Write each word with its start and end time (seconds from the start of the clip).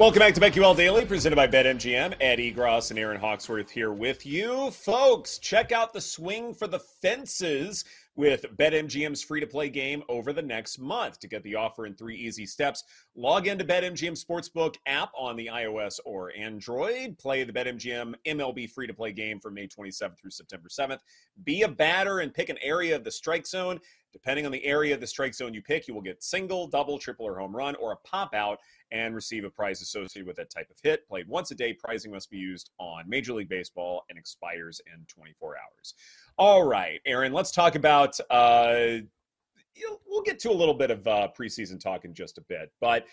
Welcome 0.00 0.20
back 0.20 0.32
to 0.32 0.40
BetQL 0.40 0.74
Daily, 0.78 1.04
presented 1.04 1.36
by 1.36 1.46
BetMGM. 1.46 2.14
Ed 2.22 2.38
Egros 2.38 2.88
and 2.88 2.98
Erin 2.98 3.20
Hawksworth 3.20 3.70
here 3.70 3.92
with 3.92 4.24
you. 4.24 4.70
Folks, 4.70 5.36
check 5.36 5.72
out 5.72 5.92
the 5.92 6.00
swing 6.00 6.54
for 6.54 6.66
the 6.66 6.78
fences 6.78 7.84
with 8.16 8.46
BetMGM's 8.56 9.22
free 9.22 9.40
to 9.40 9.46
play 9.46 9.68
game 9.68 10.02
over 10.08 10.32
the 10.32 10.40
next 10.40 10.78
month. 10.78 11.20
To 11.20 11.28
get 11.28 11.42
the 11.42 11.54
offer 11.54 11.84
in 11.84 11.92
three 11.92 12.16
easy 12.16 12.46
steps, 12.46 12.84
log 13.14 13.46
into 13.46 13.62
BetMGM 13.62 14.18
Sportsbook 14.18 14.76
app 14.86 15.10
on 15.14 15.36
the 15.36 15.50
iOS 15.52 16.00
or 16.06 16.32
Android. 16.34 17.18
Play 17.18 17.44
the 17.44 17.52
BetMGM 17.52 18.14
MLB 18.26 18.70
free 18.70 18.86
to 18.86 18.94
play 18.94 19.12
game 19.12 19.38
from 19.38 19.52
May 19.52 19.68
27th 19.68 20.18
through 20.18 20.30
September 20.30 20.70
7th. 20.70 21.00
Be 21.44 21.60
a 21.60 21.68
batter 21.68 22.20
and 22.20 22.32
pick 22.32 22.48
an 22.48 22.58
area 22.62 22.96
of 22.96 23.04
the 23.04 23.10
strike 23.10 23.46
zone. 23.46 23.78
Depending 24.12 24.44
on 24.44 24.50
the 24.50 24.64
area 24.64 24.94
of 24.94 25.00
the 25.00 25.06
strike 25.06 25.34
zone 25.34 25.54
you 25.54 25.62
pick, 25.62 25.86
you 25.86 25.94
will 25.94 26.00
get 26.00 26.22
single, 26.22 26.66
double, 26.66 26.98
triple, 26.98 27.26
or 27.26 27.38
home 27.38 27.54
run, 27.54 27.76
or 27.76 27.92
a 27.92 27.96
pop 27.96 28.34
out 28.34 28.58
and 28.92 29.14
receive 29.14 29.44
a 29.44 29.50
prize 29.50 29.82
associated 29.82 30.26
with 30.26 30.36
that 30.36 30.50
type 30.50 30.68
of 30.70 30.76
hit. 30.82 31.06
Played 31.08 31.28
once 31.28 31.50
a 31.50 31.54
day, 31.54 31.72
prizing 31.72 32.12
must 32.12 32.30
be 32.30 32.38
used 32.38 32.70
on 32.78 33.08
Major 33.08 33.32
League 33.32 33.48
Baseball 33.48 34.04
and 34.08 34.18
expires 34.18 34.80
in 34.86 35.04
24 35.06 35.56
hours. 35.56 35.94
All 36.38 36.64
right, 36.64 37.00
Erin, 37.06 37.32
let's 37.32 37.52
talk 37.52 37.74
about. 37.74 38.18
Uh, 38.30 38.98
we'll 40.06 40.22
get 40.22 40.38
to 40.40 40.50
a 40.50 40.52
little 40.52 40.74
bit 40.74 40.90
of 40.90 41.06
uh, 41.06 41.28
preseason 41.38 41.80
talk 41.80 42.04
in 42.04 42.14
just 42.14 42.38
a 42.38 42.42
bit, 42.42 42.72
but 42.80 43.06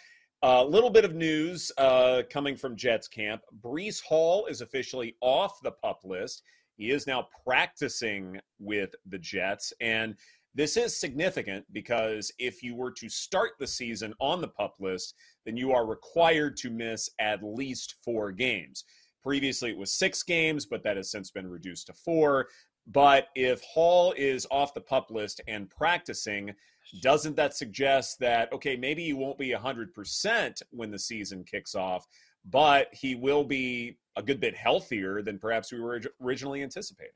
a 0.43 0.63
little 0.63 0.89
bit 0.89 1.05
of 1.05 1.15
news 1.15 1.71
uh, 1.77 2.21
coming 2.29 2.55
from 2.55 2.75
Jets 2.75 3.07
camp. 3.07 3.41
Breece 3.61 4.01
Hall 4.03 4.45
is 4.45 4.61
officially 4.61 5.15
off 5.21 5.61
the 5.61 5.71
pup 5.71 6.01
list. 6.03 6.43
He 6.77 6.91
is 6.91 7.07
now 7.07 7.27
practicing 7.43 8.39
with 8.59 8.93
the 9.07 9.17
Jets, 9.17 9.73
and 9.81 10.15
this 10.57 10.75
is 10.75 10.99
significant 10.99 11.63
because 11.71 12.31
if 12.39 12.63
you 12.63 12.73
were 12.75 12.91
to 12.91 13.07
start 13.07 13.51
the 13.59 13.67
season 13.67 14.11
on 14.19 14.41
the 14.41 14.47
pup 14.47 14.73
list, 14.79 15.13
then 15.45 15.55
you 15.55 15.71
are 15.71 15.85
required 15.85 16.57
to 16.57 16.71
miss 16.71 17.11
at 17.19 17.43
least 17.43 17.93
four 18.03 18.31
games. 18.31 18.83
Previously, 19.23 19.69
it 19.69 19.77
was 19.77 19.93
six 19.93 20.23
games, 20.23 20.65
but 20.65 20.81
that 20.81 20.97
has 20.97 21.11
since 21.11 21.29
been 21.29 21.47
reduced 21.47 21.85
to 21.87 21.93
four. 21.93 22.47
But 22.87 23.27
if 23.35 23.61
Hall 23.61 24.15
is 24.17 24.47
off 24.49 24.73
the 24.73 24.81
pup 24.81 25.11
list 25.11 25.41
and 25.47 25.69
practicing, 25.69 26.55
doesn't 27.03 27.35
that 27.35 27.55
suggest 27.55 28.17
that, 28.21 28.51
okay, 28.51 28.75
maybe 28.75 29.03
he 29.03 29.13
won't 29.13 29.37
be 29.37 29.51
100% 29.51 30.61
when 30.71 30.89
the 30.89 30.97
season 30.97 31.43
kicks 31.43 31.75
off, 31.75 32.07
but 32.45 32.87
he 32.93 33.13
will 33.13 33.43
be 33.43 33.99
a 34.15 34.23
good 34.23 34.39
bit 34.39 34.55
healthier 34.55 35.21
than 35.21 35.37
perhaps 35.37 35.71
we 35.71 35.79
were 35.79 36.01
originally 36.19 36.63
anticipating? 36.63 37.11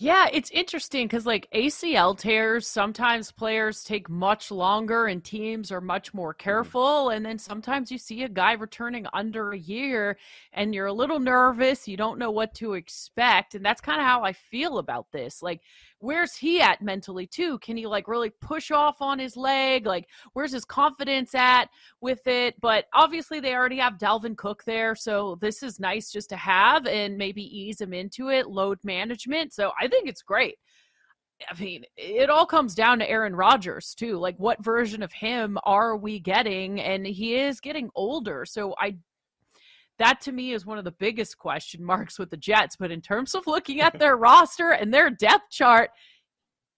Yeah, 0.00 0.28
it's 0.32 0.52
interesting 0.52 1.08
because 1.08 1.26
like 1.26 1.48
ACL 1.52 2.16
tears, 2.16 2.68
sometimes 2.68 3.32
players 3.32 3.82
take 3.82 4.08
much 4.08 4.52
longer 4.52 5.06
and 5.06 5.24
teams 5.24 5.72
are 5.72 5.80
much 5.80 6.14
more 6.14 6.32
mm-hmm. 6.32 6.44
careful. 6.44 7.08
And 7.08 7.26
then 7.26 7.36
sometimes 7.36 7.90
you 7.90 7.98
see 7.98 8.22
a 8.22 8.28
guy 8.28 8.52
returning 8.52 9.08
under 9.12 9.50
a 9.50 9.58
year 9.58 10.16
and 10.52 10.72
you're 10.72 10.86
a 10.86 10.92
little 10.92 11.18
nervous. 11.18 11.88
You 11.88 11.96
don't 11.96 12.20
know 12.20 12.30
what 12.30 12.54
to 12.56 12.74
expect. 12.74 13.56
And 13.56 13.64
that's 13.64 13.80
kind 13.80 14.00
of 14.00 14.06
how 14.06 14.22
I 14.22 14.34
feel 14.34 14.78
about 14.78 15.10
this. 15.10 15.42
Like, 15.42 15.62
where's 16.00 16.34
he 16.34 16.60
at 16.60 16.82
mentally 16.82 17.26
too? 17.26 17.58
Can 17.58 17.76
he 17.76 17.86
like 17.86 18.08
really 18.08 18.30
push 18.40 18.70
off 18.70 19.00
on 19.00 19.18
his 19.18 19.36
leg? 19.36 19.86
Like 19.86 20.08
where's 20.32 20.52
his 20.52 20.64
confidence 20.64 21.34
at 21.34 21.68
with 22.00 22.26
it? 22.26 22.54
But 22.60 22.86
obviously 22.92 23.40
they 23.40 23.54
already 23.54 23.78
have 23.78 23.98
Dalvin 23.98 24.36
Cook 24.36 24.64
there, 24.64 24.94
so 24.94 25.38
this 25.40 25.62
is 25.62 25.80
nice 25.80 26.10
just 26.10 26.28
to 26.30 26.36
have 26.36 26.86
and 26.86 27.16
maybe 27.16 27.42
ease 27.42 27.80
him 27.80 27.92
into 27.92 28.28
it, 28.28 28.48
load 28.48 28.78
management. 28.84 29.52
So 29.52 29.72
I 29.80 29.88
think 29.88 30.08
it's 30.08 30.22
great. 30.22 30.56
I 31.48 31.60
mean, 31.60 31.84
it 31.96 32.30
all 32.30 32.46
comes 32.46 32.74
down 32.74 32.98
to 32.98 33.08
Aaron 33.08 33.36
Rodgers 33.36 33.94
too. 33.94 34.18
Like 34.18 34.36
what 34.38 34.64
version 34.64 35.02
of 35.02 35.12
him 35.12 35.56
are 35.62 35.96
we 35.96 36.18
getting? 36.18 36.80
And 36.80 37.06
he 37.06 37.36
is 37.36 37.60
getting 37.60 37.90
older. 37.94 38.44
So 38.44 38.74
I 38.78 38.96
that 39.98 40.20
to 40.22 40.32
me 40.32 40.52
is 40.52 40.66
one 40.66 40.78
of 40.78 40.84
the 40.84 40.92
biggest 40.92 41.38
question 41.38 41.84
marks 41.84 42.18
with 42.18 42.30
the 42.30 42.36
Jets. 42.36 42.76
But 42.76 42.90
in 42.90 43.00
terms 43.00 43.34
of 43.34 43.46
looking 43.46 43.80
at 43.80 43.98
their 43.98 44.16
roster 44.18 44.70
and 44.70 44.92
their 44.92 45.10
depth 45.10 45.50
chart, 45.50 45.90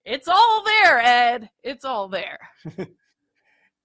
it's 0.05 0.27
all 0.27 0.63
there, 0.63 0.99
Ed. 0.99 1.49
It's 1.63 1.85
all 1.85 2.07
there. 2.07 2.39
it, 2.65 2.87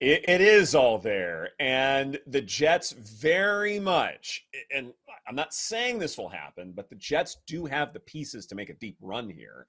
it 0.00 0.41
is 0.41 0.75
all 0.75 0.99
there. 0.99 1.50
And 1.61 2.19
the 2.27 2.41
Jets 2.41 2.93
very 2.93 3.79
much, 3.79 4.47
and 4.75 4.93
I'm 5.29 5.35
not 5.35 5.53
saying 5.53 5.99
this 5.99 6.17
will 6.17 6.29
happen, 6.29 6.73
but 6.75 6.88
the 6.88 6.97
Jets 6.97 7.38
do 7.47 7.67
have 7.67 7.93
the 7.93 8.00
pieces 8.00 8.47
to 8.47 8.55
make 8.55 8.71
a 8.71 8.75
deep 8.75 8.97
run 9.00 9.29
here. 9.29 9.67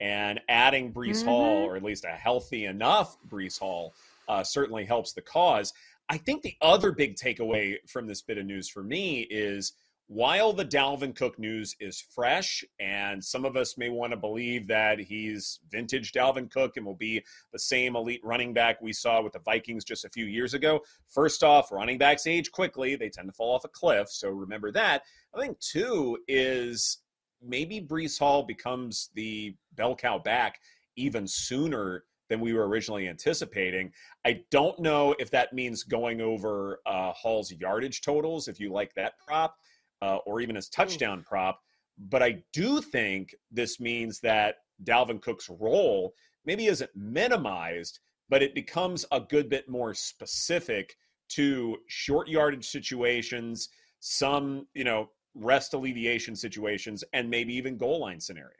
And 0.00 0.40
adding 0.48 0.92
Breece 0.94 1.18
mm-hmm. 1.18 1.28
Hall, 1.28 1.64
or 1.64 1.76
at 1.76 1.82
least 1.82 2.06
a 2.06 2.08
healthy 2.08 2.64
enough 2.64 3.18
Breece 3.28 3.58
Hall, 3.58 3.92
uh, 4.28 4.42
certainly 4.42 4.86
helps 4.86 5.12
the 5.12 5.20
cause. 5.20 5.74
I 6.10 6.18
think 6.18 6.42
the 6.42 6.56
other 6.60 6.90
big 6.90 7.14
takeaway 7.14 7.76
from 7.88 8.08
this 8.08 8.20
bit 8.20 8.36
of 8.36 8.44
news 8.44 8.68
for 8.68 8.82
me 8.82 9.28
is 9.30 9.74
while 10.08 10.52
the 10.52 10.64
Dalvin 10.64 11.14
Cook 11.14 11.38
news 11.38 11.76
is 11.78 12.04
fresh, 12.12 12.64
and 12.80 13.24
some 13.24 13.44
of 13.44 13.56
us 13.56 13.78
may 13.78 13.90
want 13.90 14.10
to 14.10 14.16
believe 14.16 14.66
that 14.66 14.98
he's 14.98 15.60
vintage 15.70 16.10
Dalvin 16.10 16.50
Cook 16.50 16.76
and 16.76 16.84
will 16.84 16.96
be 16.96 17.22
the 17.52 17.60
same 17.60 17.94
elite 17.94 18.20
running 18.24 18.52
back 18.52 18.82
we 18.82 18.92
saw 18.92 19.22
with 19.22 19.34
the 19.34 19.38
Vikings 19.38 19.84
just 19.84 20.04
a 20.04 20.10
few 20.10 20.24
years 20.24 20.52
ago. 20.52 20.80
First 21.06 21.44
off, 21.44 21.70
running 21.70 21.96
backs 21.96 22.26
age 22.26 22.50
quickly, 22.50 22.96
they 22.96 23.08
tend 23.08 23.28
to 23.28 23.32
fall 23.32 23.54
off 23.54 23.64
a 23.64 23.68
cliff. 23.68 24.08
So 24.10 24.30
remember 24.30 24.72
that. 24.72 25.04
I 25.32 25.38
think, 25.38 25.60
two, 25.60 26.18
is 26.26 26.98
maybe 27.40 27.80
Breece 27.80 28.18
Hall 28.18 28.42
becomes 28.42 29.10
the 29.14 29.54
bell 29.76 29.94
cow 29.94 30.18
back 30.18 30.58
even 30.96 31.28
sooner 31.28 32.02
than 32.30 32.40
we 32.40 32.54
were 32.54 32.66
originally 32.66 33.08
anticipating. 33.08 33.92
I 34.24 34.40
don't 34.50 34.78
know 34.78 35.14
if 35.18 35.30
that 35.32 35.52
means 35.52 35.82
going 35.82 36.22
over 36.22 36.80
uh, 36.86 37.12
Hall's 37.12 37.52
yardage 37.52 38.00
totals, 38.00 38.48
if 38.48 38.58
you 38.58 38.72
like 38.72 38.94
that 38.94 39.14
prop, 39.18 39.56
uh, 40.00 40.18
or 40.24 40.40
even 40.40 40.56
his 40.56 40.70
touchdown 40.70 41.22
prop. 41.28 41.60
But 41.98 42.22
I 42.22 42.42
do 42.54 42.80
think 42.80 43.34
this 43.50 43.78
means 43.80 44.20
that 44.20 44.54
Dalvin 44.84 45.20
Cook's 45.20 45.50
role 45.50 46.14
maybe 46.46 46.66
isn't 46.66 46.90
minimized, 46.94 47.98
but 48.30 48.42
it 48.42 48.54
becomes 48.54 49.04
a 49.12 49.20
good 49.20 49.50
bit 49.50 49.68
more 49.68 49.92
specific 49.92 50.96
to 51.30 51.76
short 51.88 52.28
yardage 52.28 52.68
situations, 52.68 53.68
some, 53.98 54.66
you 54.72 54.84
know, 54.84 55.10
rest 55.34 55.74
alleviation 55.74 56.34
situations, 56.34 57.04
and 57.12 57.28
maybe 57.28 57.54
even 57.54 57.76
goal 57.76 58.00
line 58.00 58.20
scenarios. 58.20 58.59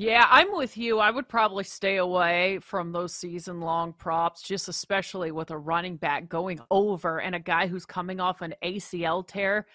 Yeah, 0.00 0.26
I'm 0.30 0.52
with 0.52 0.76
you. 0.78 1.00
I 1.00 1.10
would 1.10 1.28
probably 1.28 1.64
stay 1.64 1.96
away 1.96 2.60
from 2.62 2.92
those 2.92 3.12
season 3.12 3.60
long 3.60 3.92
props, 3.92 4.42
just 4.42 4.68
especially 4.68 5.32
with 5.32 5.50
a 5.50 5.58
running 5.58 5.96
back 5.96 6.28
going 6.28 6.60
over 6.70 7.18
and 7.20 7.34
a 7.34 7.40
guy 7.40 7.66
who's 7.66 7.84
coming 7.84 8.20
off 8.20 8.40
an 8.40 8.54
ACL 8.62 9.26
tear 9.26 9.66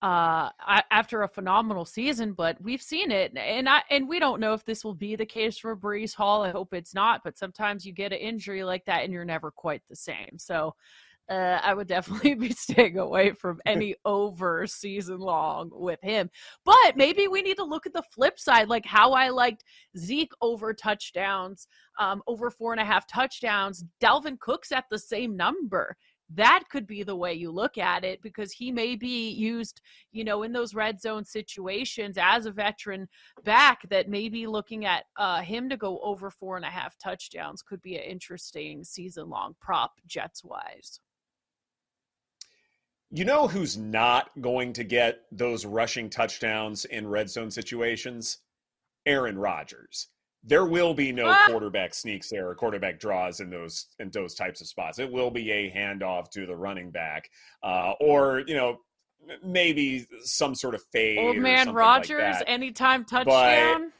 uh, 0.00 0.50
after 0.92 1.22
a 1.22 1.28
phenomenal 1.28 1.84
season. 1.84 2.34
But 2.34 2.56
we've 2.62 2.80
seen 2.80 3.10
it, 3.10 3.36
and 3.36 3.68
I 3.68 3.82
and 3.90 4.08
we 4.08 4.20
don't 4.20 4.38
know 4.38 4.54
if 4.54 4.64
this 4.64 4.84
will 4.84 4.94
be 4.94 5.16
the 5.16 5.26
case 5.26 5.58
for 5.58 5.76
Breece 5.76 6.14
Hall. 6.14 6.44
I 6.44 6.50
hope 6.52 6.72
it's 6.72 6.94
not. 6.94 7.22
But 7.24 7.36
sometimes 7.36 7.84
you 7.84 7.92
get 7.92 8.12
an 8.12 8.20
injury 8.20 8.62
like 8.62 8.84
that, 8.84 9.02
and 9.02 9.12
you're 9.12 9.24
never 9.24 9.50
quite 9.50 9.82
the 9.88 9.96
same. 9.96 10.38
So 10.38 10.76
uh, 11.28 11.60
I 11.62 11.74
would 11.74 11.88
definitely 11.88 12.34
be 12.34 12.50
staying 12.50 12.98
away 12.98 13.32
from 13.32 13.60
any 13.66 13.94
over 14.04 14.66
season 14.66 15.18
long 15.18 15.70
with 15.72 16.00
him. 16.02 16.30
But 16.64 16.96
maybe 16.96 17.28
we 17.28 17.42
need 17.42 17.56
to 17.56 17.64
look 17.64 17.86
at 17.86 17.92
the 17.92 18.02
flip 18.02 18.38
side, 18.38 18.68
like 18.68 18.86
how 18.86 19.12
I 19.12 19.30
liked 19.30 19.64
Zeke 19.96 20.32
over 20.40 20.74
touchdowns, 20.74 21.66
um, 21.98 22.22
over 22.26 22.50
four 22.50 22.72
and 22.72 22.80
a 22.80 22.84
half 22.84 23.06
touchdowns. 23.06 23.84
Dalvin 24.02 24.38
Cook's 24.38 24.72
at 24.72 24.84
the 24.90 24.98
same 24.98 25.36
number. 25.36 25.96
That 26.30 26.64
could 26.70 26.86
be 26.86 27.02
the 27.02 27.14
way 27.14 27.34
you 27.34 27.50
look 27.50 27.76
at 27.76 28.02
it 28.02 28.22
because 28.22 28.50
he 28.50 28.72
may 28.72 28.96
be 28.96 29.28
used, 29.30 29.82
you 30.10 30.24
know, 30.24 30.42
in 30.42 30.52
those 30.52 30.74
red 30.74 31.00
zone 31.00 31.24
situations 31.24 32.16
as 32.18 32.46
a 32.46 32.50
veteran 32.50 33.08
back. 33.44 33.82
That 33.90 34.08
maybe 34.08 34.46
looking 34.46 34.86
at 34.86 35.04
uh, 35.16 35.42
him 35.42 35.68
to 35.68 35.76
go 35.76 36.00
over 36.00 36.30
four 36.30 36.56
and 36.56 36.64
a 36.64 36.70
half 36.70 36.96
touchdowns 36.98 37.62
could 37.62 37.82
be 37.82 37.96
an 37.96 38.04
interesting 38.04 38.84
season 38.84 39.28
long 39.28 39.54
prop, 39.60 39.92
Jets 40.06 40.42
wise. 40.42 40.98
You 43.14 43.24
know 43.24 43.46
who's 43.46 43.76
not 43.76 44.30
going 44.40 44.72
to 44.72 44.82
get 44.82 45.20
those 45.30 45.64
rushing 45.64 46.10
touchdowns 46.10 46.84
in 46.84 47.06
red 47.06 47.30
zone 47.30 47.48
situations? 47.48 48.38
Aaron 49.06 49.38
Rodgers. 49.38 50.08
There 50.42 50.66
will 50.66 50.94
be 50.94 51.12
no 51.12 51.28
ah. 51.28 51.44
quarterback 51.46 51.94
sneaks 51.94 52.28
there 52.28 52.48
or 52.48 52.56
quarterback 52.56 52.98
draws 52.98 53.38
in 53.38 53.50
those 53.50 53.86
in 54.00 54.10
those 54.10 54.34
types 54.34 54.60
of 54.60 54.66
spots. 54.66 54.98
It 54.98 55.12
will 55.12 55.30
be 55.30 55.48
a 55.52 55.70
handoff 55.70 56.28
to 56.30 56.44
the 56.44 56.56
running 56.56 56.90
back, 56.90 57.30
uh, 57.62 57.92
or 58.00 58.42
you 58.48 58.56
know 58.56 58.80
maybe 59.44 60.08
some 60.24 60.56
sort 60.56 60.74
of 60.74 60.82
fade. 60.90 61.18
Old 61.18 61.36
man 61.36 61.72
Rodgers, 61.72 62.34
like 62.38 62.44
anytime 62.48 63.04
touchdown. 63.04 63.82
But 63.84 63.92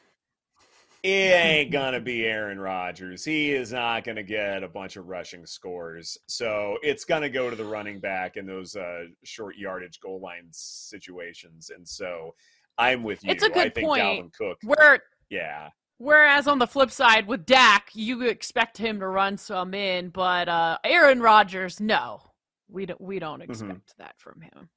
it 1.04 1.34
ain't 1.34 1.70
gonna 1.70 2.00
be 2.00 2.24
Aaron 2.24 2.58
Rodgers. 2.58 3.26
He 3.26 3.52
is 3.52 3.72
not 3.72 4.04
gonna 4.04 4.22
get 4.22 4.62
a 4.62 4.68
bunch 4.68 4.96
of 4.96 5.06
rushing 5.06 5.44
scores. 5.44 6.16
So 6.28 6.78
it's 6.82 7.04
gonna 7.04 7.28
go 7.28 7.50
to 7.50 7.56
the 7.56 7.64
running 7.64 8.00
back 8.00 8.38
in 8.38 8.46
those 8.46 8.74
uh, 8.74 9.04
short 9.22 9.56
yardage 9.58 10.00
goal 10.00 10.18
line 10.18 10.48
situations. 10.50 11.70
And 11.74 11.86
so 11.86 12.34
I'm 12.78 13.02
with 13.02 13.22
you. 13.22 13.30
It's 13.30 13.44
a 13.44 13.50
good 13.50 13.66
I 13.66 13.68
think 13.68 13.86
point. 13.86 14.02
Dalvin 14.02 14.32
Cook. 14.32 14.58
Where 14.64 15.02
yeah. 15.28 15.68
Whereas 15.98 16.48
on 16.48 16.58
the 16.58 16.66
flip 16.66 16.90
side 16.90 17.26
with 17.26 17.44
Dak, 17.44 17.90
you 17.92 18.22
expect 18.22 18.78
him 18.78 18.98
to 19.00 19.06
run 19.06 19.36
some 19.36 19.74
in, 19.74 20.08
but 20.08 20.48
uh, 20.48 20.78
Aaron 20.84 21.20
Rodgers, 21.20 21.80
no, 21.80 22.22
we 22.70 22.86
don't. 22.86 23.00
We 23.00 23.18
don't 23.18 23.42
mm-hmm. 23.42 23.50
expect 23.50 23.90
mm-hmm. 23.90 24.02
that 24.02 24.14
from 24.18 24.40
him. 24.40 24.70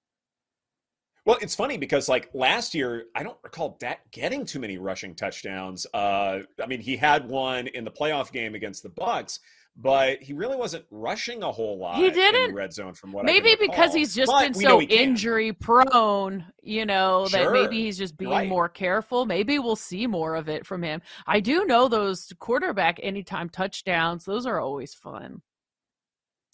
Well, 1.28 1.38
it's 1.42 1.54
funny 1.54 1.78
because 1.78 2.08
like 2.08 2.30
last 2.34 2.74
year, 2.74 3.08
I 3.14 3.22
don't 3.22 3.38
recall 3.44 3.76
Dak 3.82 4.10
getting 4.12 4.46
too 4.46 4.60
many 4.60 4.78
rushing 4.78 5.14
touchdowns. 5.14 5.86
Uh, 5.94 6.40
I 6.64 6.66
mean, 6.68 6.80
he 6.80 6.96
had 6.96 7.28
one 7.28 7.68
in 7.68 7.84
the 7.84 7.92
playoff 7.92 8.32
game 8.32 8.56
against 8.56 8.82
the 8.82 8.88
Bucs, 8.90 9.40
but 9.76 10.24
he 10.24 10.32
really 10.32 10.56
wasn't 10.56 10.86
rushing 10.90 11.44
a 11.44 11.52
whole 11.52 11.78
lot. 11.80 11.98
He 11.98 12.10
didn't 12.12 12.56
red 12.56 12.72
zone 12.72 12.94
from 12.94 13.12
what 13.12 13.26
I. 13.26 13.26
maybe 13.26 13.58
because 13.60 13.94
he's 13.94 14.16
just 14.16 14.32
but 14.32 14.54
been 14.54 14.54
so 14.54 14.82
injury 14.82 15.52
prone. 15.52 16.46
You 16.64 16.86
know 16.86 17.28
sure. 17.28 17.44
that 17.44 17.52
maybe 17.52 17.82
he's 17.82 17.98
just 17.98 18.16
being 18.16 18.32
right. 18.32 18.48
more 18.48 18.70
careful. 18.70 19.26
Maybe 19.26 19.60
we'll 19.60 19.76
see 19.76 20.08
more 20.08 20.36
of 20.36 20.48
it 20.48 20.66
from 20.66 20.82
him. 20.82 21.02
I 21.28 21.42
do 21.42 21.66
know 21.66 21.90
those 21.90 22.32
quarterback 22.40 23.02
anytime 23.04 23.50
touchdowns; 23.50 24.24
those 24.24 24.46
are 24.46 24.62
always 24.62 24.94
fun. 24.94 25.42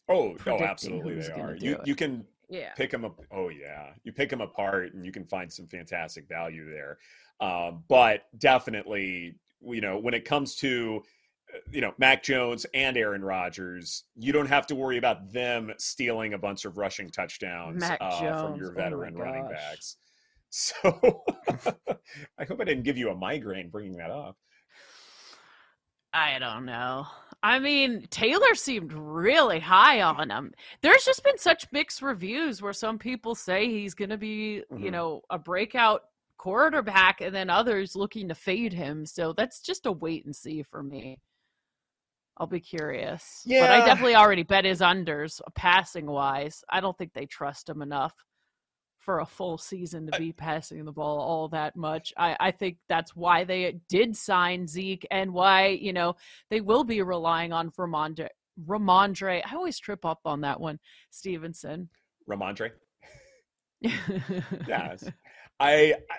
Oh, 0.09 0.35
oh, 0.47 0.63
absolutely, 0.63 1.21
they 1.21 1.31
are. 1.31 1.55
You 1.55 1.73
it. 1.73 1.81
you 1.85 1.95
can 1.95 2.25
yeah. 2.53 2.73
pick 2.73 2.91
them 2.91 3.03
up. 3.03 3.19
Oh 3.31 3.49
yeah, 3.49 3.89
you 4.03 4.13
pick 4.13 4.29
them 4.29 4.41
apart, 4.41 4.93
and 4.93 5.05
you 5.05 5.11
can 5.11 5.25
find 5.25 5.51
some 5.51 5.67
fantastic 5.67 6.27
value 6.27 6.69
there. 6.69 6.97
Um, 7.39 7.83
but 7.87 8.25
definitely, 8.37 9.35
you 9.61 9.81
know, 9.81 9.97
when 9.97 10.13
it 10.13 10.23
comes 10.23 10.55
to 10.57 11.01
uh, 11.53 11.57
you 11.71 11.81
know 11.81 11.93
Mac 11.97 12.23
Jones 12.23 12.65
and 12.73 12.95
Aaron 12.95 13.23
Rodgers, 13.23 14.03
you 14.15 14.31
don't 14.31 14.47
have 14.47 14.67
to 14.67 14.75
worry 14.75 14.97
about 14.97 15.33
them 15.33 15.73
stealing 15.77 16.33
a 16.33 16.37
bunch 16.37 16.65
of 16.65 16.77
rushing 16.77 17.09
touchdowns 17.09 17.83
uh, 17.83 18.19
from 18.19 18.55
your 18.55 18.71
oh 18.71 18.75
veteran 18.75 19.15
oh 19.17 19.21
running 19.21 19.47
backs. 19.49 19.97
So 20.55 21.23
I 22.37 22.45
hope 22.45 22.61
I 22.61 22.63
didn't 22.63 22.83
give 22.83 22.95
you 22.95 23.09
a 23.09 23.15
migraine 23.15 23.71
bringing 23.71 23.97
that 23.97 24.11
up. 24.11 24.37
I 26.13 26.37
don't 26.37 26.65
know. 26.67 27.07
I 27.43 27.59
mean, 27.59 28.07
Taylor 28.09 28.55
seemed 28.55 28.93
really 28.93 29.59
high 29.59 30.01
on 30.01 30.31
him. 30.31 30.53
There's 30.81 31.03
just 31.03 31.25
been 31.25 31.37
such 31.37 31.67
mixed 31.73 32.01
reviews 32.01 32.61
where 32.61 32.71
some 32.71 32.97
people 32.97 33.35
say 33.35 33.67
he's 33.67 33.93
going 33.93 34.11
to 34.11 34.17
be, 34.17 34.63
mm-hmm. 34.71 34.81
you 34.81 34.91
know, 34.91 35.21
a 35.29 35.37
breakout 35.37 36.03
quarterback 36.37 37.19
and 37.19 37.35
then 37.35 37.49
others 37.49 37.97
looking 37.97 38.29
to 38.29 38.35
fade 38.35 38.71
him. 38.71 39.05
So 39.05 39.33
that's 39.33 39.59
just 39.59 39.85
a 39.85 39.91
wait 39.91 40.25
and 40.25 40.33
see 40.33 40.63
for 40.63 40.81
me. 40.81 41.19
I'll 42.37 42.47
be 42.47 42.61
curious. 42.61 43.43
Yeah. 43.45 43.61
But 43.61 43.71
I 43.71 43.85
definitely 43.85 44.15
already 44.15 44.43
bet 44.43 44.65
his 44.65 44.79
unders 44.79 45.41
passing 45.53 46.05
wise. 46.05 46.63
I 46.69 46.79
don't 46.79 46.97
think 46.97 47.13
they 47.13 47.25
trust 47.25 47.67
him 47.67 47.81
enough 47.81 48.15
for 49.03 49.19
a 49.19 49.25
full 49.25 49.57
season 49.57 50.07
to 50.07 50.17
be 50.17 50.31
passing 50.31 50.83
the 50.85 50.91
ball 50.91 51.19
all 51.19 51.49
that 51.49 51.75
much. 51.75 52.13
I, 52.17 52.37
I 52.39 52.51
think 52.51 52.77
that's 52.87 53.15
why 53.15 53.43
they 53.43 53.79
did 53.89 54.15
sign 54.15 54.65
Zeke 54.67 55.05
and 55.11 55.33
why, 55.33 55.67
you 55.67 55.93
know, 55.93 56.15
they 56.49 56.61
will 56.61 56.83
be 56.83 57.01
relying 57.01 57.51
on 57.51 57.69
Rhamondre. 57.71 58.29
Rhamondre. 58.65 59.41
I 59.45 59.55
always 59.55 59.79
trip 59.79 60.05
up 60.05 60.21
on 60.25 60.41
that 60.41 60.59
one. 60.59 60.79
Stevenson. 61.09 61.89
Rhamondre. 62.29 62.71
yes. 63.81 65.03
I, 65.59 65.95
I 66.09 66.17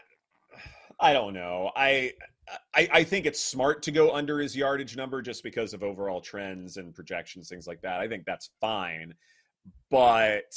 I 1.01 1.13
don't 1.13 1.35
know. 1.35 1.71
I, 1.75 2.13
I 2.75 2.89
I 2.93 3.05
think 3.05 3.27
it's 3.27 3.43
smart 3.43 3.83
to 3.83 3.91
go 3.91 4.15
under 4.15 4.39
his 4.39 4.57
yardage 4.57 4.97
number 4.97 5.23
just 5.23 5.43
because 5.43 5.75
of 5.75 5.83
overall 5.83 6.21
trends 6.21 6.77
and 6.77 6.95
projections, 6.95 7.49
things 7.49 7.67
like 7.67 7.81
that. 7.83 8.01
I 8.01 8.09
think 8.09 8.25
that's 8.27 8.51
fine. 8.61 9.15
But 9.91 10.55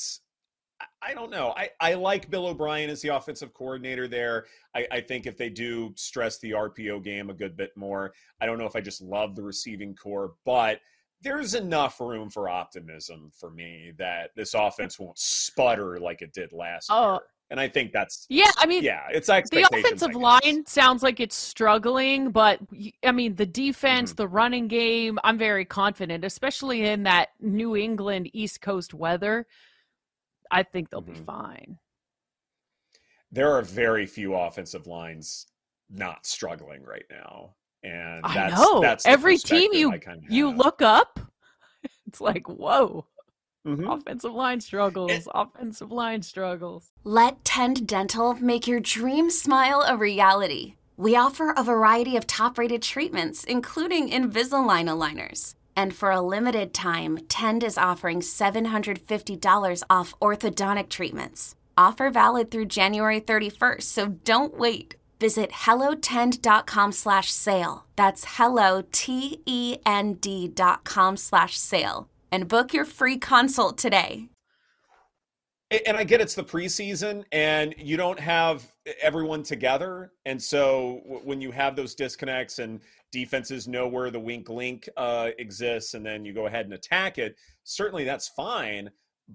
I 1.02 1.14
don't 1.14 1.32
know. 1.32 1.54
I, 1.56 1.70
I 1.80 1.94
like 1.94 2.30
Bill 2.30 2.48
O'Brien 2.48 2.90
as 2.90 3.02
the 3.02 3.10
offensive 3.10 3.54
coordinator 3.54 4.08
there. 4.08 4.46
I, 4.76 4.88
I 4.92 5.02
think 5.02 5.26
if 5.26 5.38
they 5.38 5.50
do 5.50 5.94
stress 5.96 6.38
the 6.40 6.52
RPO 6.52 7.04
game 7.04 7.30
a 7.30 7.34
good 7.34 7.56
bit 7.56 7.72
more, 7.76 8.14
I 8.42 8.46
don't 8.46 8.58
know 8.58 8.66
if 8.66 8.76
I 8.76 8.82
just 8.82 9.02
love 9.02 9.36
the 9.36 9.44
receiving 9.44 9.96
corps, 9.96 10.34
but 10.46 10.80
there's 11.22 11.56
enough 11.56 12.00
room 12.00 12.30
for 12.30 12.50
optimism 12.50 13.32
for 13.40 13.50
me 13.50 13.94
that 13.98 14.32
this 14.36 14.54
offense 14.54 15.00
won't 15.00 15.18
sputter 15.18 16.00
like 16.00 16.22
it 16.22 16.34
did 16.34 16.52
last 16.54 16.88
oh. 16.92 17.14
year. 17.14 17.20
And 17.50 17.62
I 17.62 17.70
think 17.70 17.94
that's 17.94 18.26
yeah. 18.28 18.52
I 18.58 18.66
mean, 18.66 18.84
yeah, 18.84 19.04
it's 19.10 19.28
the 19.28 19.70
offensive 19.72 20.16
line 20.16 20.66
sounds 20.66 21.02
like 21.02 21.22
it's 21.22 21.34
struggling, 21.34 22.32
but 22.32 22.60
I 23.06 23.14
mean 23.14 23.36
the 23.36 23.46
defense, 23.46 24.10
mm-hmm. 24.10 24.18
the 24.18 24.28
running 24.28 24.68
game. 24.68 25.18
I'm 25.24 25.38
very 25.38 25.64
confident, 25.64 26.26
especially 26.26 26.84
in 26.84 27.04
that 27.04 27.30
New 27.40 27.78
England 27.78 28.30
East 28.34 28.60
Coast 28.60 28.94
weather. 28.94 29.48
I 30.52 30.64
think 30.64 30.90
they'll 30.90 31.02
mm-hmm. 31.02 31.14
be 31.14 31.20
fine. 31.20 31.78
There 33.32 33.52
are 33.52 33.62
very 33.62 34.06
few 34.06 34.36
offensive 34.36 34.88
lines 34.88 35.48
not 35.90 36.26
struggling 36.26 36.84
right 36.84 37.06
now. 37.10 37.56
And 37.84 38.26
I 38.26 38.50
know 38.50 38.82
that's 38.82 39.06
every 39.06 39.38
team 39.38 39.74
you 39.74 39.94
you 40.30 40.50
look 40.50 40.82
up, 40.82 41.20
it's 42.08 42.20
like, 42.20 42.48
whoa. 42.48 43.06
Mm-hmm. 43.66 43.90
Offensive 43.90 44.34
line 44.34 44.62
struggles. 44.62 45.12
It, 45.12 45.28
offensive 45.36 45.92
line 45.92 46.22
struggles. 46.22 46.92
Let 47.04 47.44
Tend 47.44 47.86
Dental 47.86 48.34
make 48.36 48.66
your 48.66 48.80
dream 48.80 49.30
smile 49.30 49.84
a 49.86 49.98
reality. 49.98 50.76
We 50.96 51.16
offer 51.16 51.52
a 51.52 51.64
variety 51.64 52.16
of 52.16 52.26
top 52.26 52.58
rated 52.58 52.82
treatments, 52.82 53.44
including 53.44 54.10
Invisalign 54.10 54.88
aligners. 54.88 55.54
And 55.78 55.96
for 55.96 56.10
a 56.10 56.22
limited 56.22 56.74
time, 56.74 57.20
Tend 57.30 57.64
is 57.64 57.78
offering 57.78 58.22
$750 58.22 59.84
off 59.90 60.14
orthodontic 60.20 60.90
treatments. 60.90 61.54
Offer 61.78 62.10
valid 62.10 62.50
through 62.50 62.66
January 62.66 63.22
31st, 63.22 63.84
so 63.84 64.08
don't 64.08 64.58
wait. 64.58 64.96
Visit 65.20 65.52
hellotend.com 65.52 66.92
slash 66.92 67.32
sale. 67.32 67.86
That's 67.96 68.26
hello, 68.38 68.84
T-E-N-D 68.92 70.48
dot 70.50 70.84
com 70.84 71.16
slash 71.16 71.58
sale. 71.58 72.10
And 72.32 72.48
book 72.48 72.74
your 72.74 72.86
free 72.86 73.18
consult 73.18 73.78
today. 73.78 74.30
And 75.86 75.98
I 75.98 76.04
get 76.06 76.22
it's 76.22 76.34
the 76.36 76.44
preseason 76.44 77.24
and 77.32 77.76
you 77.78 77.98
don't 77.98 78.20
have 78.20 78.72
everyone 79.02 79.44
together. 79.44 80.12
And 80.26 80.42
so 80.42 81.02
when 81.06 81.42
you 81.42 81.52
have 81.52 81.76
those 81.76 81.96
disconnects 81.96 82.60
and 82.60 82.80
defenses 83.12 83.68
know 83.68 83.88
where 83.88 84.12
the 84.12 84.20
wink 84.20 84.50
link 84.50 84.88
uh, 84.98 85.30
exists 85.38 85.94
and 85.94 86.06
then 86.06 86.26
you 86.26 86.34
go 86.34 86.48
ahead 86.48 86.66
and 86.66 86.74
attack 86.74 87.18
it, 87.18 87.36
certainly 87.64 88.04
that's 88.04 88.30
fine. 88.30 88.90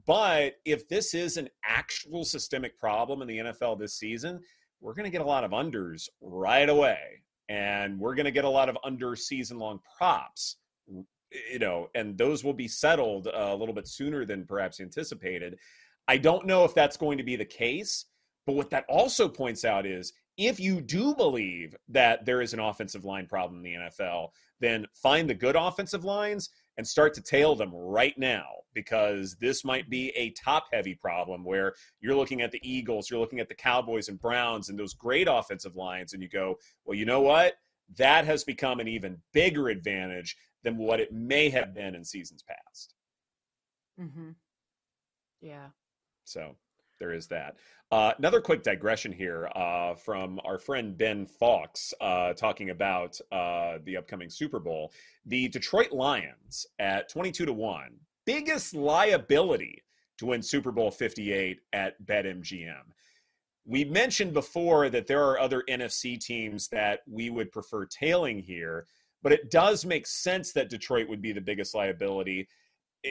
But 0.06 0.54
if 0.64 0.88
this 0.88 1.14
is 1.14 1.36
an 1.36 1.48
actual 1.64 2.24
systemic 2.24 2.78
problem 2.78 3.20
in 3.22 3.28
the 3.28 3.38
NFL 3.38 3.78
this 3.78 3.94
season, 3.94 4.40
we're 4.80 4.94
going 4.94 5.04
to 5.04 5.10
get 5.10 5.20
a 5.20 5.24
lot 5.24 5.44
of 5.44 5.50
unders 5.50 6.08
right 6.20 6.68
away. 6.68 6.98
And 7.48 7.98
we're 7.98 8.14
going 8.14 8.24
to 8.24 8.30
get 8.30 8.44
a 8.44 8.50
lot 8.50 8.68
of 8.68 8.78
under 8.84 9.14
season 9.14 9.58
long 9.58 9.80
props, 9.96 10.56
you 10.88 11.58
know, 11.58 11.88
and 11.94 12.16
those 12.16 12.42
will 12.42 12.54
be 12.54 12.68
settled 12.68 13.26
a 13.26 13.54
little 13.54 13.74
bit 13.74 13.86
sooner 13.86 14.24
than 14.24 14.46
perhaps 14.46 14.80
anticipated. 14.80 15.58
I 16.08 16.16
don't 16.16 16.46
know 16.46 16.64
if 16.64 16.74
that's 16.74 16.96
going 16.96 17.18
to 17.18 17.24
be 17.24 17.36
the 17.36 17.44
case, 17.44 18.06
but 18.46 18.54
what 18.54 18.70
that 18.70 18.84
also 18.88 19.28
points 19.28 19.64
out 19.64 19.86
is 19.86 20.12
if 20.38 20.58
you 20.58 20.80
do 20.80 21.14
believe 21.14 21.76
that 21.88 22.24
there 22.24 22.40
is 22.40 22.54
an 22.54 22.60
offensive 22.60 23.04
line 23.04 23.26
problem 23.26 23.58
in 23.58 23.62
the 23.62 23.78
NFL, 23.88 24.28
then 24.60 24.86
find 24.94 25.28
the 25.28 25.34
good 25.34 25.56
offensive 25.56 26.04
lines 26.04 26.50
and 26.76 26.86
start 26.86 27.12
to 27.14 27.22
tail 27.22 27.54
them 27.54 27.70
right 27.74 28.16
now 28.16 28.44
because 28.74 29.36
this 29.40 29.64
might 29.64 29.90
be 29.90 30.08
a 30.10 30.30
top 30.30 30.66
heavy 30.72 30.94
problem 30.94 31.44
where 31.44 31.74
you're 32.00 32.16
looking 32.16 32.40
at 32.40 32.50
the 32.50 32.60
Eagles, 32.62 33.10
you're 33.10 33.20
looking 33.20 33.40
at 33.40 33.48
the 33.48 33.54
Cowboys 33.54 34.08
and 34.08 34.18
Browns 34.18 34.70
and 34.70 34.78
those 34.78 34.94
great 34.94 35.28
offensive 35.30 35.76
lines, 35.76 36.14
and 36.14 36.22
you 36.22 36.28
go, 36.28 36.56
well, 36.84 36.96
you 36.96 37.04
know 37.04 37.20
what? 37.20 37.54
That 37.98 38.24
has 38.24 38.44
become 38.44 38.80
an 38.80 38.88
even 38.88 39.18
bigger 39.34 39.68
advantage 39.68 40.36
than 40.64 40.78
what 40.78 41.00
it 41.00 41.12
may 41.12 41.50
have 41.50 41.74
been 41.74 41.94
in 41.94 42.04
seasons 42.04 42.42
past. 42.42 42.94
Mm-hmm. 44.00 44.30
Yeah. 45.42 45.66
So 46.24 46.56
there 47.02 47.12
is 47.12 47.26
that. 47.26 47.56
Uh, 47.90 48.12
another 48.18 48.40
quick 48.40 48.62
digression 48.62 49.10
here 49.10 49.50
uh, 49.56 49.94
from 49.94 50.40
our 50.44 50.56
friend 50.56 50.96
Ben 50.96 51.26
Fox 51.26 51.92
uh, 52.00 52.32
talking 52.32 52.70
about 52.70 53.20
uh, 53.32 53.78
the 53.84 53.96
upcoming 53.96 54.30
Super 54.30 54.60
Bowl. 54.60 54.92
The 55.26 55.48
Detroit 55.48 55.90
Lions 55.90 56.64
at 56.78 57.08
22 57.08 57.44
to 57.46 57.52
1, 57.52 57.96
biggest 58.24 58.74
liability 58.74 59.82
to 60.18 60.26
win 60.26 60.42
Super 60.42 60.70
Bowl 60.70 60.92
58 60.92 61.58
at 61.72 62.00
BetMGM. 62.06 62.84
We 63.66 63.84
mentioned 63.84 64.32
before 64.32 64.88
that 64.90 65.08
there 65.08 65.24
are 65.24 65.40
other 65.40 65.64
NFC 65.68 66.18
teams 66.20 66.68
that 66.68 67.00
we 67.10 67.30
would 67.30 67.50
prefer 67.50 67.84
tailing 67.84 68.38
here, 68.38 68.86
but 69.24 69.32
it 69.32 69.50
does 69.50 69.84
make 69.84 70.06
sense 70.06 70.52
that 70.52 70.70
Detroit 70.70 71.08
would 71.08 71.20
be 71.20 71.32
the 71.32 71.40
biggest 71.40 71.74
liability 71.74 72.46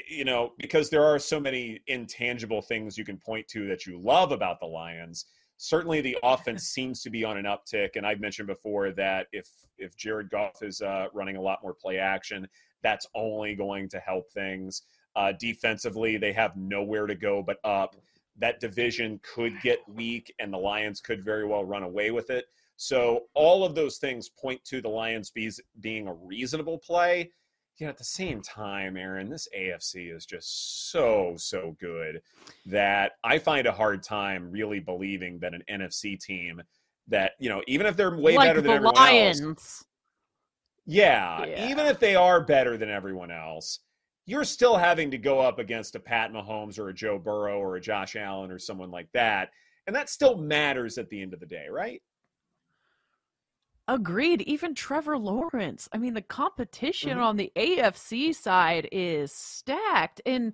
you 0.10 0.24
know, 0.24 0.53
because 0.57 0.89
there 0.89 1.03
are 1.03 1.19
so 1.19 1.39
many 1.39 1.81
intangible 1.88 2.62
things 2.62 2.98
you 2.98 3.05
can 3.05 3.17
point 3.17 3.48
to 3.50 3.67
that 3.67 3.86
you 3.86 4.00
love 4.00 4.31
about 4.31 4.60
the 4.60 4.65
Lions. 4.65 5.25
Certainly, 5.57 6.01
the 6.01 6.17
offense 6.24 6.63
seems 6.67 7.01
to 7.03 7.10
be 7.10 7.24
on 7.24 7.38
an 7.38 7.45
uptick, 7.45 7.91
and 7.95 8.05
I've 8.05 8.19
mentioned 8.19 8.48
before 8.48 8.91
that 8.91 9.27
if 9.31 9.48
if 9.77 9.95
Jared 9.98 10.29
Goff 10.29 10.62
is 10.62 10.81
uh, 10.81 11.07
running 11.13 11.36
a 11.36 11.41
lot 11.41 11.60
more 11.63 11.74
play 11.74 11.98
action, 11.98 12.48
that's 12.83 13.07
only 13.15 13.55
going 13.55 13.89
to 13.89 14.00
help 14.00 14.31
things. 14.31 14.83
Uh, 15.15 15.33
defensively, 15.39 16.17
they 16.17 16.31
have 16.31 16.55
nowhere 16.55 17.07
to 17.07 17.15
go 17.15 17.43
but 17.43 17.57
up. 17.63 17.95
That 18.38 18.60
division 18.60 19.19
could 19.24 19.60
get 19.62 19.79
weak, 19.89 20.33
and 20.39 20.53
the 20.53 20.57
Lions 20.57 21.01
could 21.01 21.25
very 21.25 21.45
well 21.45 21.65
run 21.65 21.83
away 21.83 22.12
with 22.12 22.29
it. 22.29 22.45
So, 22.77 23.25
all 23.33 23.63
of 23.63 23.75
those 23.75 23.98
things 23.98 24.29
point 24.29 24.63
to 24.65 24.81
the 24.81 24.89
Lions 24.89 25.31
being 25.81 26.07
a 26.07 26.13
reasonable 26.13 26.79
play 26.79 27.31
yet 27.78 27.90
at 27.90 27.98
the 27.98 28.04
same 28.04 28.42
time, 28.42 28.96
Erin, 28.98 29.30
this 29.30 29.48
AFC 29.58 30.16
is 30.16 30.25
just 30.25 30.92
so, 30.92 31.34
so 31.38 31.75
good 31.80 32.22
that 32.66 33.13
I 33.24 33.40
find 33.40 33.68
a 33.68 33.72
hard 33.72 34.04
time 34.04 34.51
really 34.51 34.80
believing 34.80 35.40
that 35.40 35.54
an 35.54 35.63
NFC 35.70 36.20
team 36.20 36.62
that, 37.08 37.32
you 37.40 37.50
know, 37.50 37.62
even 37.68 37.88
if 37.88 37.98
they're 37.98 38.16
way 38.16 38.36
like 38.36 38.50
better 38.50 38.62
than 38.62 38.70
the 38.70 38.75
everyone 38.75 38.96
Lions. 38.96 39.42
else. 39.42 39.86
Yeah, 40.86 41.46
Yeah. 41.46 41.70
even 41.70 41.86
if 41.86 42.00
they 42.00 42.16
are 42.16 42.42
better 42.42 42.78
than 42.78 42.90
everyone 42.90 43.32
else, 43.32 43.80
you're 44.25 44.44
still 44.44 44.78
having 44.78 45.10
to 45.12 45.18
go 45.18 45.40
up 45.40 45.60
against 45.60 45.96
a 45.96 46.00
Pat 46.00 46.32
Mahomes 46.32 46.78
or 46.80 46.90
a 46.90 46.94
Joe 46.94 47.18
Burrow 47.18 47.60
or 47.60 47.75
a 47.75 47.82
Josh 47.82 48.16
Allen 48.16 48.51
or 48.51 48.60
someone 48.60 48.92
like 48.92 49.10
that. 49.13 49.50
And 49.88 49.96
that 49.96 50.10
still 50.10 50.38
matters 50.38 50.98
at 50.98 51.10
the 51.10 51.22
end 51.22 51.34
of 51.34 51.40
the 51.40 51.46
day, 51.46 51.68
right? 51.70 52.01
Agreed. 53.93 54.41
Even 54.43 54.74
Trevor 54.74 55.17
Lawrence. 55.17 55.89
I 55.91 55.98
mean, 55.98 56.13
the 56.13 56.21
competition 56.21 57.17
Mhm. 57.17 57.24
on 57.24 57.36
the 57.36 57.51
AFC 57.57 58.31
side 58.33 58.88
is 58.89 59.33
stacked. 59.33 60.21
And 60.25 60.53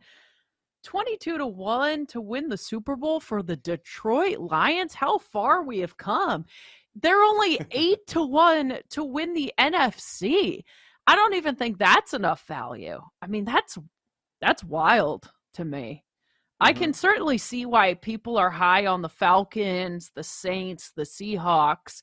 22 0.83 1.37
to 1.37 1.45
1 1.45 2.07
to 2.07 2.19
win 2.19 2.49
the 2.49 2.57
Super 2.57 2.95
Bowl 2.95 3.19
for 3.19 3.43
the 3.43 3.55
Detroit 3.55 4.39
Lions. 4.39 4.95
How 4.95 5.19
far 5.19 5.61
we 5.61 5.79
have 5.79 5.97
come. 5.97 6.45
They're 6.95 7.21
only 7.21 7.59
8 7.69 8.07
to 8.07 8.25
1 8.25 8.79
to 8.89 9.03
win 9.03 9.33
the 9.33 9.53
NFC. 9.59 10.63
I 11.05 11.15
don't 11.15 11.35
even 11.35 11.55
think 11.55 11.77
that's 11.77 12.15
enough 12.15 12.45
value. 12.47 12.99
I 13.21 13.27
mean, 13.27 13.45
that's 13.45 13.77
that's 14.41 14.63
wild 14.63 15.31
to 15.53 15.63
me. 15.65 16.03
I 16.59 16.73
can 16.73 16.91
certainly 16.93 17.37
see 17.37 17.65
why 17.67 17.93
people 17.93 18.35
are 18.37 18.49
high 18.49 18.87
on 18.87 19.03
the 19.03 19.09
Falcons, 19.09 20.11
the 20.15 20.23
Saints, 20.23 20.91
the 20.95 21.03
Seahawks. 21.03 22.01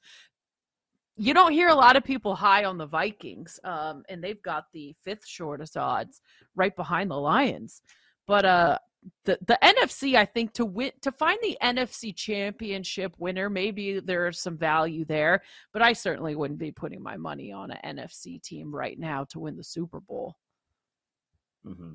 You 1.17 1.33
don't 1.33 1.53
hear 1.53 1.69
a 1.69 1.75
lot 1.75 1.97
of 1.97 2.05
people 2.05 2.35
high 2.35 2.65
on 2.65 2.77
the 2.77 2.87
Vikings, 2.87 3.61
um, 3.65 4.03
and 4.09 4.23
they've 4.23 4.43
got 4.43 4.65
the 4.73 4.95
fifth 5.05 5.27
shortest 5.27 5.77
odds, 5.77 6.21
right 6.57 6.75
behind 6.75 7.11
the 7.11 7.17
Lions. 7.17 7.83
But 8.27 8.45
uh, 8.45 8.79
the 9.25 9.39
the 9.47 9.59
NFC, 9.63 10.17
I 10.17 10.25
think, 10.25 10.53
to 10.55 10.65
win 10.65 10.91
to 11.03 11.13
find 11.13 11.39
the 11.43 11.57
NFC 11.63 12.15
Championship 12.15 13.15
winner, 13.19 13.49
maybe 13.49 14.01
there's 14.01 14.41
some 14.41 14.59
value 14.59 15.05
there. 15.05 15.43
But 15.73 15.83
I 15.83 15.93
certainly 15.93 16.35
wouldn't 16.35 16.59
be 16.59 16.73
putting 16.73 17.03
my 17.03 17.17
money 17.17 17.53
on 17.53 17.71
an 17.71 17.99
NFC 17.99 18.43
team 18.43 18.75
right 18.75 18.99
now 18.99 19.25
to 19.31 19.39
win 19.39 19.57
the 19.57 19.65
Super 19.65 20.01
Bowl. 20.01 20.37
hmm 21.65 21.95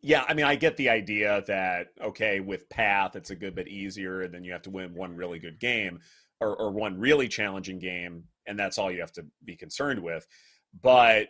Yeah, 0.00 0.24
I 0.28 0.34
mean, 0.34 0.46
I 0.46 0.56
get 0.56 0.76
the 0.76 0.88
idea 0.88 1.42
that 1.46 1.88
okay, 2.02 2.40
with 2.40 2.68
path, 2.68 3.16
it's 3.16 3.30
a 3.30 3.36
good 3.36 3.54
bit 3.54 3.68
easier, 3.68 4.22
and 4.22 4.32
then 4.32 4.44
you 4.44 4.52
have 4.52 4.62
to 4.62 4.70
win 4.70 4.94
one 4.94 5.16
really 5.16 5.38
good 5.38 5.58
game 5.58 6.00
or, 6.40 6.56
or 6.56 6.70
one 6.70 6.98
really 6.98 7.28
challenging 7.28 7.78
game, 7.78 8.24
and 8.46 8.58
that's 8.58 8.78
all 8.78 8.90
you 8.90 9.00
have 9.00 9.12
to 9.12 9.26
be 9.44 9.56
concerned 9.56 10.02
with. 10.02 10.26
But 10.82 11.28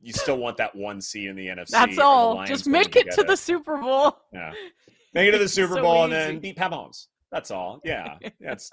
you 0.00 0.12
still 0.12 0.38
want 0.38 0.56
that 0.58 0.74
one 0.74 1.00
seed 1.00 1.28
in 1.28 1.36
the 1.36 1.46
NFC. 1.48 1.70
That's 1.70 1.98
all. 1.98 2.44
Just 2.46 2.66
make 2.66 2.96
it 2.96 3.10
to 3.12 3.24
the 3.24 3.36
Super 3.36 3.76
Bowl. 3.76 4.18
Yeah. 4.32 4.52
Make 5.14 5.28
it 5.28 5.32
to 5.32 5.38
the 5.38 5.48
Super 5.48 5.74
so 5.74 5.82
Bowl 5.82 6.04
and 6.04 6.12
then 6.12 6.38
beat 6.38 6.56
Pat 6.56 6.70
Mahomes. 6.70 7.06
That's 7.32 7.50
all. 7.50 7.80
Yeah, 7.84 8.16
that's 8.40 8.70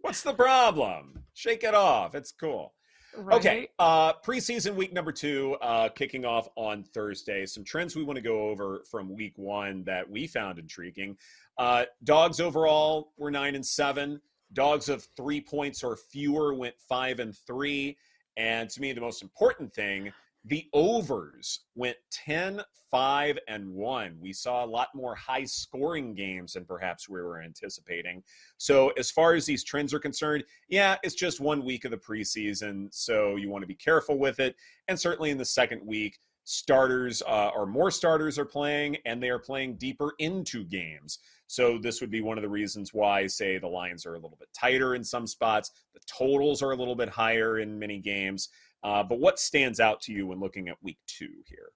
what's 0.00 0.22
the 0.22 0.32
problem? 0.32 1.24
Shake 1.34 1.64
it 1.64 1.74
off. 1.74 2.14
It's 2.14 2.32
cool. 2.32 2.74
Okay, 3.18 3.68
uh, 3.78 4.12
preseason 4.14 4.74
week 4.74 4.92
number 4.92 5.12
two, 5.12 5.56
uh, 5.60 5.88
kicking 5.88 6.24
off 6.24 6.48
on 6.56 6.84
Thursday. 6.84 7.44
Some 7.46 7.64
trends 7.64 7.96
we 7.96 8.04
want 8.04 8.16
to 8.16 8.22
go 8.22 8.48
over 8.48 8.82
from 8.90 9.14
week 9.14 9.32
one 9.36 9.82
that 9.84 10.08
we 10.08 10.26
found 10.26 10.58
intriguing. 10.58 11.16
Uh, 11.58 11.84
dogs 12.04 12.40
overall 12.40 13.12
were 13.18 13.30
nine 13.30 13.54
and 13.54 13.66
seven. 13.66 14.20
Dogs 14.52 14.88
of 14.88 15.06
three 15.16 15.40
points 15.40 15.82
or 15.82 15.96
fewer 15.96 16.54
went 16.54 16.74
five 16.88 17.20
and 17.20 17.36
three. 17.36 17.96
And 18.36 18.70
to 18.70 18.80
me, 18.80 18.92
the 18.92 19.00
most 19.00 19.22
important 19.22 19.72
thing, 19.72 20.12
the 20.44 20.66
overs 20.72 21.60
went 21.74 21.96
10, 22.10 22.62
5, 22.90 23.38
and 23.48 23.68
1. 23.68 24.16
We 24.20 24.32
saw 24.32 24.64
a 24.64 24.66
lot 24.66 24.88
more 24.94 25.14
high 25.14 25.44
scoring 25.44 26.14
games 26.14 26.54
than 26.54 26.64
perhaps 26.64 27.08
we 27.08 27.20
were 27.20 27.42
anticipating. 27.42 28.22
So, 28.56 28.88
as 28.98 29.10
far 29.10 29.34
as 29.34 29.44
these 29.44 29.64
trends 29.64 29.92
are 29.92 29.98
concerned, 29.98 30.44
yeah, 30.68 30.96
it's 31.02 31.14
just 31.14 31.40
one 31.40 31.64
week 31.64 31.84
of 31.84 31.90
the 31.90 31.98
preseason, 31.98 32.88
so 32.90 33.36
you 33.36 33.50
want 33.50 33.62
to 33.62 33.68
be 33.68 33.74
careful 33.74 34.18
with 34.18 34.40
it. 34.40 34.56
And 34.88 34.98
certainly 34.98 35.30
in 35.30 35.38
the 35.38 35.44
second 35.44 35.82
week, 35.84 36.18
starters 36.44 37.22
uh, 37.28 37.50
or 37.54 37.66
more 37.66 37.90
starters 37.90 38.38
are 38.38 38.44
playing, 38.44 38.96
and 39.04 39.22
they 39.22 39.28
are 39.28 39.38
playing 39.38 39.76
deeper 39.76 40.14
into 40.18 40.64
games. 40.64 41.18
So 41.46 41.78
this 41.78 42.00
would 42.00 42.10
be 42.10 42.20
one 42.20 42.38
of 42.38 42.42
the 42.42 42.48
reasons 42.48 42.94
why, 42.94 43.26
say, 43.26 43.58
the 43.58 43.66
lines 43.66 44.06
are 44.06 44.14
a 44.14 44.18
little 44.18 44.36
bit 44.38 44.48
tighter 44.52 44.94
in 44.94 45.04
some 45.04 45.26
spots. 45.26 45.72
The 45.94 46.00
totals 46.06 46.62
are 46.62 46.70
a 46.70 46.76
little 46.76 46.94
bit 46.94 47.08
higher 47.08 47.58
in 47.58 47.78
many 47.78 47.98
games. 47.98 48.48
Uh, 48.82 49.02
but 49.02 49.18
what 49.18 49.38
stands 49.38 49.80
out 49.80 50.00
to 50.02 50.12
you 50.12 50.26
when 50.26 50.40
looking 50.40 50.68
at 50.68 50.76
week 50.82 50.98
two 51.06 51.42
here? 51.46 51.70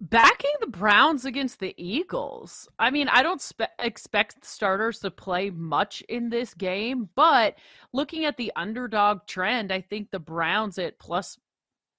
backing 0.00 0.50
the 0.60 0.66
Browns 0.66 1.24
against 1.24 1.58
the 1.58 1.74
Eagles. 1.76 2.68
I 2.78 2.90
mean, 2.90 3.08
I 3.08 3.22
don't 3.22 3.40
spe- 3.40 3.62
expect 3.78 4.44
starters 4.44 5.00
to 5.00 5.10
play 5.10 5.50
much 5.50 6.02
in 6.08 6.28
this 6.28 6.54
game, 6.54 7.08
but 7.14 7.56
looking 7.92 8.24
at 8.24 8.36
the 8.36 8.52
underdog 8.56 9.26
trend, 9.26 9.72
I 9.72 9.80
think 9.80 10.10
the 10.10 10.18
Browns 10.18 10.78
at 10.78 10.98
plus 10.98 11.38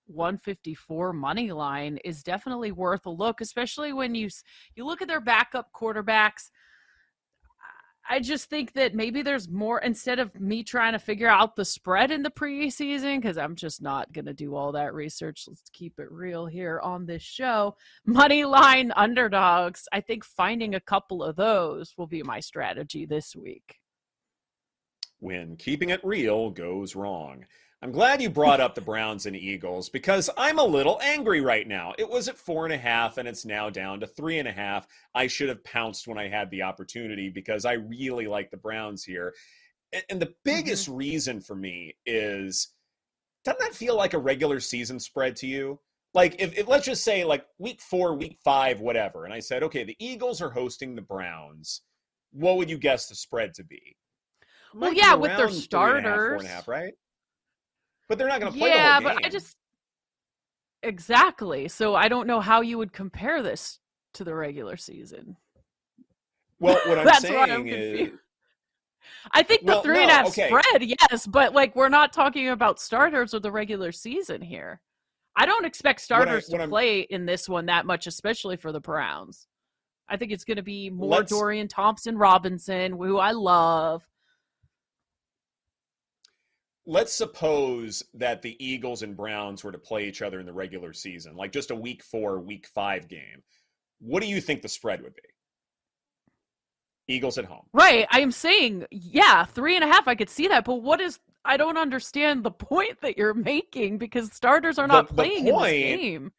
154 0.08 1.12
money 1.12 1.52
line 1.52 1.98
is 2.06 2.24
definitely 2.24 2.72
worth 2.72 3.06
a 3.06 3.10
look, 3.10 3.42
especially 3.42 3.94
when 3.94 4.16
you 4.16 4.30
you 4.76 4.86
look 4.86 5.02
at 5.02 5.08
their 5.08 5.20
backup 5.20 5.72
quarterbacks. 5.74 6.50
I 8.10 8.20
just 8.20 8.50
think 8.50 8.74
that 8.74 8.96
maybe 8.96 9.22
there's 9.22 9.50
more 9.50 9.80
instead 9.80 10.20
of 10.20 10.40
me 10.40 10.64
trying 10.64 10.94
to 10.94 11.00
figure 11.00 11.28
out 11.28 11.56
the 11.56 11.66
spread 11.66 12.12
in 12.12 12.24
the 12.24 12.30
preseason 12.30 13.22
because 13.22 13.38
I'm 13.38 13.56
just 13.56 13.82
not 13.82 14.14
going 14.14 14.26
to 14.26 14.34
do 14.34 14.56
all 14.56 14.72
that 14.74 14.94
research. 14.94 15.46
Let's 15.48 15.70
keep 15.74 16.00
it 16.00 16.12
real 16.12 16.46
here 16.46 16.80
on 16.82 17.06
this 17.06 17.22
show. 17.22 17.76
Money 18.06 18.46
line 18.46 18.94
underdogs. 18.96 19.88
I 19.92 20.02
think 20.02 20.24
finding 20.24 20.76
a 20.76 20.80
couple 20.80 21.24
of 21.24 21.36
those 21.36 21.94
will 21.98 22.08
be 22.08 22.24
my 22.24 22.40
strategy 22.40 23.06
this 23.06 23.36
week. 23.36 23.76
When 25.20 25.58
keeping 25.58 25.90
it 25.90 26.02
real 26.04 26.50
goes 26.52 26.96
wrong. 26.96 27.46
I'm 27.84 27.92
glad 27.92 28.24
you 28.24 28.30
brought 28.32 28.60
up 28.60 28.74
the 28.74 28.82
Browns 28.82 29.28
and 29.28 29.36
Eagles 29.36 29.88
because 29.90 30.32
I'm 30.36 30.58
a 30.58 30.64
little 30.64 31.00
angry 31.00 31.42
right 31.42 31.68
now. 31.68 31.94
It 32.00 32.10
was 32.10 32.28
at 32.28 32.38
four 32.38 32.66
and 32.66 32.74
a 32.74 32.78
half 32.78 33.20
and 33.20 33.28
it's 33.28 33.46
now 33.46 33.70
down 33.70 34.00
to 34.00 34.08
three 34.08 34.40
and 34.40 34.48
a 34.48 34.52
half. 34.52 34.88
I 35.14 35.28
should 35.28 35.50
have 35.50 35.64
pounced 35.64 36.08
when 36.08 36.18
I 36.18 36.28
had 36.28 36.50
the 36.50 36.64
opportunity 36.64 37.30
because 37.30 37.66
I 37.66 37.74
really 37.74 38.26
like 38.26 38.50
the 38.50 38.58
Browns 38.58 39.04
here. 39.04 39.36
And 40.10 40.20
the 40.20 40.34
biggest 40.44 40.88
mm-hmm. 40.88 40.98
reason 40.98 41.40
for 41.40 41.56
me 41.56 41.96
is 42.08 42.70
doesn't 43.46 43.60
that 43.60 43.76
feel 43.76 43.96
like 43.96 44.16
a 44.16 44.20
regular 44.20 44.60
season 44.60 45.00
spread 45.00 45.36
to 45.38 45.48
you? 45.48 45.80
Like 46.16 46.36
if, 46.40 46.58
if 46.58 46.68
let's 46.68 46.86
just 46.86 47.04
say 47.04 47.24
like 47.24 47.46
week 47.60 47.80
four, 47.80 48.16
week 48.16 48.40
five, 48.44 48.80
whatever, 48.80 49.26
and 49.26 49.34
I 49.34 49.40
said, 49.40 49.62
okay, 49.62 49.84
the 49.84 49.96
Eagles 50.00 50.42
are 50.42 50.50
hosting 50.50 50.96
the 50.96 51.02
Browns. 51.04 51.84
What 52.32 52.58
would 52.58 52.72
you 52.72 52.80
guess 52.80 53.08
the 53.08 53.14
spread 53.14 53.54
to 53.54 53.64
be? 53.64 53.96
Well, 54.74 54.94
yeah, 54.94 55.14
with 55.14 55.38
their 55.38 55.50
starters, 55.50 56.06
and 56.06 56.16
four 56.16 56.34
and 56.34 56.46
a 56.46 56.48
half, 56.48 56.68
right? 56.68 56.94
But 58.10 58.18
they're 58.18 58.28
not 58.28 58.40
going 58.40 58.54
to 58.54 58.58
play 58.58 58.70
yeah, 58.70 59.00
the 59.00 59.06
whole 59.06 59.16
game. 59.16 59.20
but 59.22 59.26
I 59.26 59.30
just 59.30 59.56
exactly. 60.84 61.68
So 61.68 61.96
I 61.96 62.08
don't 62.08 62.28
know 62.28 62.40
how 62.40 62.62
you 62.62 62.78
would 62.78 62.94
compare 62.94 63.42
this 63.42 63.80
to 64.14 64.24
the 64.24 64.36
regular 64.36 64.78
season. 64.78 65.38
Well, 66.60 66.80
what 66.88 66.98
I'm 67.00 67.06
That's 67.06 67.22
saying 67.22 67.52
I'm 67.52 67.68
is. 67.68 68.12
I 69.32 69.44
think 69.44 69.62
the 69.62 69.74
well, 69.74 69.82
three 69.84 69.96
no, 69.96 70.02
and 70.02 70.12
a 70.12 70.14
half 70.14 70.28
okay. 70.28 70.48
spread, 70.48 70.84
yes, 70.84 71.28
but 71.28 71.54
like 71.54 71.76
we're 71.76 71.90
not 71.90 72.12
talking 72.12 72.50
about 72.50 72.80
starters 72.80 73.34
or 73.34 73.40
the 73.40 73.52
regular 73.52 73.92
season 73.92 74.42
here. 74.42 74.82
I 75.36 75.46
don't 75.46 75.66
expect 75.66 76.02
starters 76.02 76.52
I, 76.54 76.58
to 76.58 76.64
I'm, 76.64 76.70
play 76.70 77.02
in 77.02 77.26
this 77.26 77.48
one 77.48 77.68
that 77.68 77.86
much, 77.86 78.08
especially 78.08 78.58
for 78.58 78.72
the 78.72 78.82
Browns. 78.82 79.48
I 80.10 80.18
think 80.18 80.32
it's 80.32 80.44
going 80.44 80.58
to 80.58 80.64
be 80.64 80.90
more 80.90 81.24
Dorian 81.24 81.68
Thompson 81.68 82.18
Robinson, 82.18 82.94
who 82.94 83.18
I 83.18 83.32
love 83.32 84.04
let's 86.88 87.14
suppose 87.14 88.02
that 88.14 88.42
the 88.42 88.56
Eagles 88.66 89.04
and 89.04 89.16
Browns 89.16 89.64
were 89.64 89.74
to 89.74 89.78
play 89.78 90.08
each 90.08 90.22
other 90.22 90.40
in 90.40 90.46
the 90.46 90.54
regular 90.54 90.94
season, 90.94 91.36
like 91.36 91.52
just 91.52 91.70
a 91.70 91.76
week 91.76 92.02
four, 92.02 92.40
week 92.40 92.66
five 92.74 93.10
game. 93.10 93.44
What 94.00 94.24
do 94.24 94.30
you 94.30 94.40
think 94.40 94.62
the 94.62 94.70
spread 94.70 95.04
would 95.04 95.14
be? 95.14 95.22
Eagles 97.14 97.38
at 97.38 97.46
home. 97.46 97.66
Right. 97.74 98.08
I 98.10 98.22
am 98.22 98.32
saying, 98.32 98.86
yeah, 98.90 99.44
three 99.44 99.76
and 99.76 99.84
a 99.84 99.88
half. 99.88 100.08
I 100.08 100.16
could 100.16 100.30
see 100.30 100.48
that. 100.48 100.64
But 100.64 100.76
what 100.76 101.02
is, 101.02 101.20
I 101.44 101.58
don't 101.58 101.78
understand 101.78 102.44
the 102.44 102.52
point 102.52 103.02
that 103.02 103.18
you're 103.18 103.34
making 103.34 103.98
because 103.98 104.32
starters 104.32 104.80
are 104.80 104.88
not 104.88 105.10
the, 105.10 105.14
playing 105.14 105.46
the 105.46 105.52
point, 105.52 105.74
in 105.74 105.82
this 105.82 106.00
game 106.00 106.32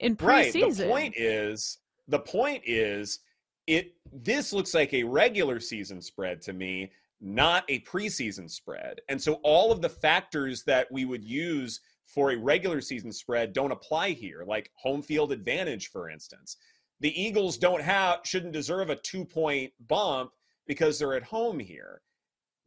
in 0.00 0.16
preseason. 0.16 0.62
Right. 0.62 0.76
The 0.76 0.86
point 0.86 1.14
is, 1.16 1.78
the 2.06 2.18
point 2.20 2.62
is, 2.66 3.20
it, 3.66 3.94
this 4.12 4.52
looks 4.52 4.74
like 4.74 4.94
a 4.94 5.02
regular 5.02 5.60
season 5.60 6.00
spread 6.00 6.40
to 6.42 6.52
me 6.52 6.92
not 7.20 7.64
a 7.68 7.80
preseason 7.80 8.50
spread. 8.50 9.00
And 9.08 9.20
so 9.20 9.34
all 9.42 9.72
of 9.72 9.82
the 9.82 9.88
factors 9.88 10.62
that 10.64 10.90
we 10.90 11.04
would 11.04 11.24
use 11.24 11.80
for 12.06 12.30
a 12.30 12.36
regular 12.36 12.80
season 12.80 13.12
spread 13.12 13.52
don't 13.52 13.72
apply 13.72 14.10
here, 14.10 14.44
like 14.46 14.70
home 14.74 15.02
field 15.02 15.32
advantage, 15.32 15.90
for 15.90 16.08
instance. 16.08 16.56
The 17.00 17.20
Eagles 17.20 17.58
don't 17.58 17.82
have, 17.82 18.20
shouldn't 18.24 18.52
deserve 18.52 18.90
a 18.90 18.96
two 18.96 19.24
point 19.24 19.72
bump 19.88 20.30
because 20.66 20.98
they're 20.98 21.14
at 21.14 21.22
home 21.22 21.58
here. 21.58 22.02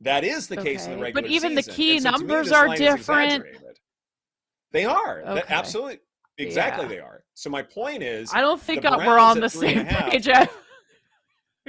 That 0.02 0.24
is 0.24 0.48
the 0.48 0.60
okay. 0.60 0.74
case 0.74 0.86
in 0.86 0.92
the 0.92 0.98
regular 0.98 1.28
season. 1.28 1.42
But 1.42 1.48
even 1.48 1.64
season. 1.64 1.72
the 1.72 1.76
key 1.76 2.00
so 2.00 2.12
numbers 2.12 2.52
are 2.52 2.76
different. 2.76 3.46
They 4.72 4.86
are. 4.86 5.22
Okay. 5.22 5.44
Absolutely. 5.50 6.00
Exactly, 6.38 6.86
yeah. 6.86 6.90
they 6.90 7.00
are. 7.00 7.24
So 7.34 7.50
my 7.50 7.62
point 7.62 8.04
is, 8.04 8.32
I 8.34 8.42
don't 8.42 8.62
think 8.62 8.84
we're 8.84 9.20
on 9.20 9.40
the 9.40 9.50
same 9.50 9.86
page. 9.88 10.30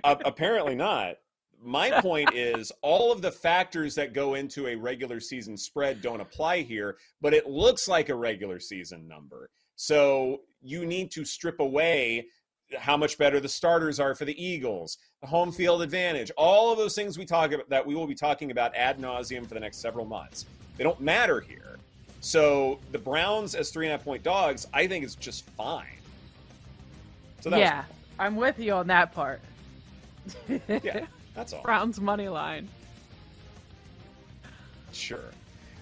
apparently 0.04 0.74
not 0.74 1.16
my 1.62 2.00
point 2.00 2.34
is 2.34 2.72
all 2.82 3.12
of 3.12 3.22
the 3.22 3.30
factors 3.30 3.94
that 3.94 4.12
go 4.12 4.34
into 4.34 4.66
a 4.68 4.74
regular 4.74 5.20
season 5.20 5.56
spread 5.56 6.02
don't 6.02 6.20
apply 6.20 6.62
here, 6.62 6.96
but 7.20 7.32
it 7.32 7.48
looks 7.48 7.88
like 7.88 8.08
a 8.08 8.14
regular 8.14 8.58
season 8.58 9.06
number. 9.06 9.48
So 9.76 10.40
you 10.60 10.84
need 10.86 11.10
to 11.12 11.24
strip 11.24 11.60
away 11.60 12.26
how 12.78 12.96
much 12.96 13.18
better 13.18 13.38
the 13.38 13.48
starters 13.48 14.00
are 14.00 14.14
for 14.14 14.24
the 14.24 14.42
Eagles, 14.44 14.98
the 15.20 15.26
home 15.26 15.52
field 15.52 15.82
advantage, 15.82 16.30
all 16.36 16.72
of 16.72 16.78
those 16.78 16.94
things 16.94 17.18
we 17.18 17.24
talk 17.24 17.52
about 17.52 17.68
that 17.68 17.86
we 17.86 17.94
will 17.94 18.06
be 18.06 18.14
talking 18.14 18.50
about 18.50 18.74
ad 18.74 18.98
nauseum 18.98 19.46
for 19.46 19.54
the 19.54 19.60
next 19.60 19.78
several 19.78 20.06
months. 20.06 20.46
They 20.76 20.84
don't 20.84 21.00
matter 21.00 21.40
here. 21.40 21.76
So 22.20 22.78
the 22.92 22.98
Browns 22.98 23.54
as 23.54 23.70
three 23.70 23.86
and 23.86 23.92
a 23.92 23.96
half 23.96 24.04
point 24.04 24.22
dogs, 24.22 24.66
I 24.72 24.86
think 24.86 25.04
is 25.04 25.16
just 25.16 25.44
fine. 25.50 25.98
So 27.40 27.50
yeah, 27.50 27.78
was- 27.78 27.86
I'm 28.18 28.36
with 28.36 28.58
you 28.58 28.72
on 28.72 28.86
that 28.86 29.12
part. 29.12 29.40
yeah. 30.68 31.06
That's 31.34 31.52
all. 31.52 31.62
Browns 31.62 32.00
money 32.00 32.28
line. 32.28 32.68
Sure. 34.92 35.20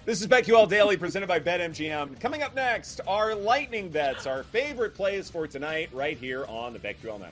This 0.03 0.19
is 0.19 0.27
BetQL 0.27 0.67
Daily 0.67 0.97
presented 0.97 1.27
by 1.27 1.39
BetMGM. 1.39 2.19
Coming 2.19 2.41
up 2.41 2.55
next, 2.55 3.01
our 3.07 3.35
lightning 3.35 3.89
bets, 3.89 4.25
our 4.25 4.43
favorite 4.43 4.95
plays 4.95 5.29
for 5.29 5.45
tonight, 5.45 5.89
right 5.93 6.17
here 6.17 6.45
on 6.47 6.73
the 6.73 6.79
BetQL 6.79 7.19
Network. 7.19 7.29